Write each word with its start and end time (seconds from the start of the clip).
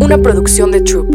una 0.00 0.18
producción 0.18 0.70
de 0.70 0.80
Troop. 0.80 1.14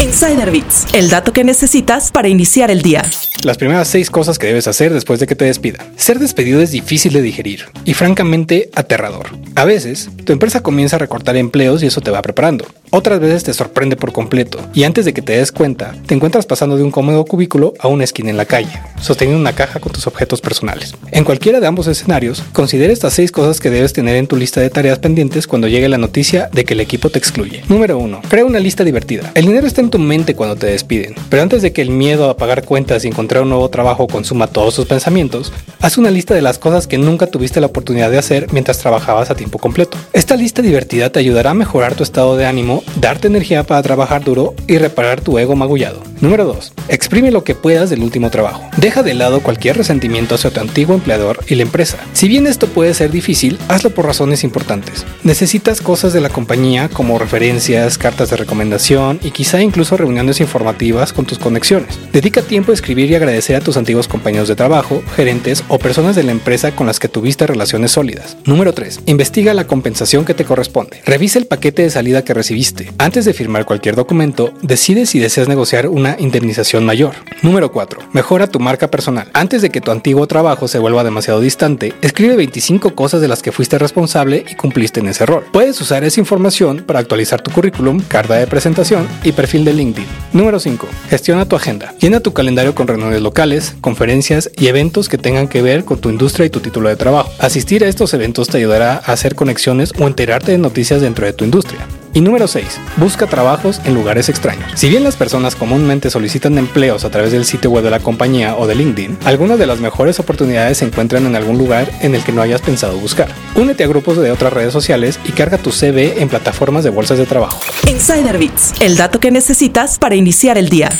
Insider 0.00 0.50
Bits, 0.50 0.86
el 0.94 1.08
dato 1.10 1.32
que 1.32 1.44
necesitas 1.44 2.10
para 2.10 2.28
iniciar 2.28 2.70
el 2.70 2.82
día. 2.82 3.02
Las 3.44 3.56
primeras 3.56 3.88
seis 3.88 4.10
cosas 4.10 4.38
que 4.38 4.46
debes 4.46 4.66
hacer 4.66 4.92
después 4.92 5.20
de 5.20 5.26
que 5.26 5.34
te 5.34 5.44
despidan. 5.44 5.86
Ser 5.96 6.18
despedido 6.18 6.60
es 6.60 6.70
difícil 6.70 7.12
de 7.12 7.22
digerir 7.22 7.66
y 7.84 7.94
francamente 7.94 8.70
aterrador. 8.74 9.30
A 9.54 9.64
veces, 9.64 10.10
tu 10.24 10.32
empresa 10.32 10.62
comienza 10.62 10.96
a 10.96 10.98
recortar 10.98 11.36
empleos 11.36 11.82
y 11.82 11.86
eso 11.86 12.00
te 12.00 12.10
va 12.10 12.22
preparando. 12.22 12.66
Otras 12.94 13.20
veces 13.20 13.42
te 13.42 13.54
sorprende 13.54 13.96
por 13.96 14.12
completo 14.12 14.58
y 14.74 14.84
antes 14.84 15.06
de 15.06 15.14
que 15.14 15.22
te 15.22 15.38
des 15.38 15.50
cuenta, 15.50 15.94
te 16.04 16.14
encuentras 16.14 16.44
pasando 16.44 16.76
de 16.76 16.82
un 16.82 16.90
cómodo 16.90 17.24
cubículo 17.24 17.72
a 17.78 17.88
una 17.88 18.04
esquina 18.04 18.28
en 18.28 18.36
la 18.36 18.44
calle, 18.44 18.68
sosteniendo 19.00 19.40
una 19.40 19.54
caja 19.54 19.80
con 19.80 19.92
tus 19.92 20.06
objetos 20.06 20.42
personales. 20.42 20.94
En 21.10 21.24
cualquiera 21.24 21.58
de 21.58 21.66
ambos 21.66 21.86
escenarios, 21.86 22.44
considera 22.52 22.92
estas 22.92 23.14
seis 23.14 23.32
cosas 23.32 23.60
que 23.60 23.70
debes 23.70 23.94
tener 23.94 24.16
en 24.16 24.26
tu 24.26 24.36
lista 24.36 24.60
de 24.60 24.68
tareas 24.68 24.98
pendientes 24.98 25.46
cuando 25.46 25.68
llegue 25.68 25.88
la 25.88 25.96
noticia 25.96 26.50
de 26.52 26.66
que 26.66 26.74
el 26.74 26.80
equipo 26.80 27.08
te 27.08 27.18
excluye. 27.18 27.64
Número 27.66 27.96
1. 27.96 28.20
Crea 28.28 28.44
una 28.44 28.58
lista 28.58 28.84
divertida. 28.84 29.32
El 29.34 29.46
dinero 29.46 29.66
está 29.66 29.80
en 29.80 29.88
tu 29.88 29.98
mente 29.98 30.34
cuando 30.34 30.56
te 30.56 30.66
despiden, 30.66 31.14
pero 31.30 31.42
antes 31.42 31.62
de 31.62 31.72
que 31.72 31.80
el 31.80 31.88
miedo 31.88 32.28
a 32.28 32.36
pagar 32.36 32.66
cuentas 32.66 33.06
y 33.06 33.08
encontrar 33.08 33.44
un 33.44 33.48
nuevo 33.48 33.70
trabajo 33.70 34.06
consuma 34.06 34.48
todos 34.48 34.74
tus 34.74 34.84
pensamientos, 34.84 35.50
haz 35.80 35.96
una 35.96 36.10
lista 36.10 36.34
de 36.34 36.42
las 36.42 36.58
cosas 36.58 36.86
que 36.86 36.98
nunca 36.98 37.26
tuviste 37.26 37.58
la 37.58 37.68
oportunidad 37.68 38.10
de 38.10 38.18
hacer 38.18 38.48
mientras 38.52 38.76
trabajabas 38.80 39.30
a 39.30 39.34
tiempo 39.34 39.58
completo. 39.58 39.96
Esta 40.12 40.36
lista 40.36 40.60
divertida 40.60 41.08
te 41.08 41.20
ayudará 41.20 41.52
a 41.52 41.54
mejorar 41.54 41.94
tu 41.94 42.02
estado 42.02 42.36
de 42.36 42.44
ánimo 42.44 42.81
darte 42.96 43.28
energía 43.28 43.64
para 43.64 43.82
trabajar 43.82 44.24
duro 44.24 44.54
y 44.66 44.78
reparar 44.78 45.20
tu 45.20 45.38
ego 45.38 45.56
magullado. 45.56 46.02
Número 46.20 46.44
2. 46.44 46.72
Exprime 46.88 47.32
lo 47.32 47.42
que 47.42 47.54
puedas 47.54 47.90
del 47.90 48.02
último 48.02 48.30
trabajo. 48.30 48.62
Deja 48.76 49.02
de 49.02 49.14
lado 49.14 49.42
cualquier 49.42 49.76
resentimiento 49.76 50.36
hacia 50.36 50.50
tu 50.50 50.60
antiguo 50.60 50.94
empleador 50.94 51.40
y 51.48 51.56
la 51.56 51.62
empresa. 51.62 51.98
Si 52.12 52.28
bien 52.28 52.46
esto 52.46 52.68
puede 52.68 52.94
ser 52.94 53.10
difícil, 53.10 53.58
hazlo 53.68 53.90
por 53.90 54.06
razones 54.06 54.44
importantes. 54.44 55.04
Necesitas 55.24 55.80
cosas 55.80 56.12
de 56.12 56.20
la 56.20 56.28
compañía 56.28 56.88
como 56.88 57.18
referencias, 57.18 57.98
cartas 57.98 58.30
de 58.30 58.36
recomendación 58.36 59.18
y 59.22 59.32
quizá 59.32 59.60
incluso 59.60 59.96
reuniones 59.96 60.40
informativas 60.40 61.12
con 61.12 61.24
tus 61.24 61.38
conexiones. 61.38 61.98
Dedica 62.12 62.42
tiempo 62.42 62.70
a 62.70 62.74
escribir 62.74 63.10
y 63.10 63.16
agradecer 63.16 63.56
a 63.56 63.60
tus 63.60 63.76
antiguos 63.76 64.06
compañeros 64.06 64.48
de 64.48 64.56
trabajo, 64.56 65.02
gerentes 65.16 65.64
o 65.68 65.78
personas 65.78 66.14
de 66.14 66.22
la 66.22 66.32
empresa 66.32 66.74
con 66.76 66.86
las 66.86 67.00
que 67.00 67.08
tuviste 67.08 67.46
relaciones 67.46 67.90
sólidas. 67.90 68.36
Número 68.44 68.72
3. 68.72 69.00
Investiga 69.06 69.54
la 69.54 69.66
compensación 69.66 70.24
que 70.24 70.34
te 70.34 70.44
corresponde. 70.44 71.00
Revisa 71.04 71.38
el 71.38 71.46
paquete 71.46 71.82
de 71.82 71.90
salida 71.90 72.22
que 72.22 72.34
recibiste. 72.34 72.71
Antes 72.98 73.24
de 73.24 73.32
firmar 73.32 73.64
cualquier 73.64 73.96
documento, 73.96 74.52
decide 74.62 75.06
si 75.06 75.18
deseas 75.18 75.48
negociar 75.48 75.88
una 75.88 76.16
indemnización 76.18 76.84
mayor. 76.84 77.14
Número 77.42 77.72
4. 77.72 78.00
Mejora 78.12 78.46
tu 78.46 78.60
marca 78.60 78.90
personal. 78.90 79.28
Antes 79.32 79.62
de 79.62 79.70
que 79.70 79.80
tu 79.80 79.90
antiguo 79.90 80.26
trabajo 80.26 80.68
se 80.68 80.78
vuelva 80.78 81.04
demasiado 81.04 81.40
distante, 81.40 81.92
escribe 82.00 82.36
25 82.36 82.94
cosas 82.94 83.20
de 83.20 83.28
las 83.28 83.42
que 83.42 83.52
fuiste 83.52 83.78
responsable 83.78 84.44
y 84.48 84.54
cumpliste 84.54 85.00
en 85.00 85.08
ese 85.08 85.26
rol. 85.26 85.44
Puedes 85.52 85.80
usar 85.80 86.04
esa 86.04 86.20
información 86.20 86.84
para 86.86 87.00
actualizar 87.00 87.42
tu 87.42 87.50
currículum, 87.50 88.00
carta 88.00 88.34
de 88.34 88.46
presentación 88.46 89.06
y 89.24 89.32
perfil 89.32 89.64
de 89.64 89.74
LinkedIn. 89.74 90.08
Número 90.32 90.60
5. 90.60 90.86
Gestiona 91.10 91.46
tu 91.46 91.56
agenda. 91.56 91.94
Llena 91.98 92.20
tu 92.20 92.32
calendario 92.32 92.74
con 92.74 92.86
reuniones 92.86 93.20
locales, 93.22 93.74
conferencias 93.80 94.50
y 94.56 94.68
eventos 94.68 95.08
que 95.08 95.18
tengan 95.18 95.48
que 95.48 95.62
ver 95.62 95.84
con 95.84 95.98
tu 95.98 96.10
industria 96.10 96.46
y 96.46 96.50
tu 96.50 96.60
título 96.60 96.88
de 96.88 96.96
trabajo. 96.96 97.30
Asistir 97.38 97.84
a 97.84 97.88
estos 97.88 98.14
eventos 98.14 98.48
te 98.48 98.58
ayudará 98.58 98.94
a 98.94 99.12
hacer 99.12 99.34
conexiones 99.34 99.92
o 99.98 100.06
enterarte 100.06 100.52
de 100.52 100.58
noticias 100.58 101.00
dentro 101.00 101.26
de 101.26 101.32
tu 101.32 101.44
industria. 101.44 101.80
Y 102.14 102.20
número 102.20 102.46
6. 102.46 102.66
Busca 102.98 103.26
trabajos 103.26 103.80
en 103.84 103.94
lugares 103.94 104.28
extraños. 104.28 104.70
Si 104.74 104.88
bien 104.88 105.02
las 105.02 105.16
personas 105.16 105.54
comúnmente 105.54 106.10
solicitan 106.10 106.58
empleos 106.58 107.04
a 107.04 107.10
través 107.10 107.32
del 107.32 107.44
sitio 107.44 107.70
web 107.70 107.84
de 107.84 107.90
la 107.90 108.00
compañía 108.00 108.56
o 108.56 108.66
de 108.66 108.74
LinkedIn, 108.74 109.18
algunas 109.24 109.58
de 109.58 109.66
las 109.66 109.80
mejores 109.80 110.20
oportunidades 110.20 110.78
se 110.78 110.84
encuentran 110.84 111.26
en 111.26 111.36
algún 111.36 111.56
lugar 111.56 111.90
en 112.00 112.14
el 112.14 112.22
que 112.22 112.32
no 112.32 112.42
hayas 112.42 112.60
pensado 112.60 112.98
buscar. 112.98 113.28
Únete 113.54 113.84
a 113.84 113.86
grupos 113.86 114.18
de 114.18 114.30
otras 114.30 114.52
redes 114.52 114.72
sociales 114.72 115.18
y 115.24 115.32
carga 115.32 115.58
tu 115.58 115.72
CV 115.72 116.20
en 116.20 116.28
plataformas 116.28 116.84
de 116.84 116.90
bolsas 116.90 117.18
de 117.18 117.26
trabajo. 117.26 117.60
Insider 117.88 118.36
Bits, 118.36 118.74
el 118.80 118.96
dato 118.96 119.18
que 119.18 119.30
necesitas 119.30 119.98
para 119.98 120.14
iniciar 120.14 120.58
el 120.58 120.68
día. 120.68 120.90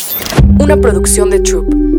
Una 0.58 0.78
producción 0.78 1.28
de 1.28 1.40
Troop. 1.40 1.91